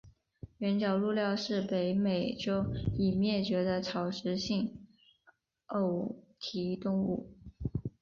[0.57, 2.65] 原角鹿科是北美洲
[2.97, 4.87] 已灭绝的草食性
[5.67, 7.37] 偶蹄动物。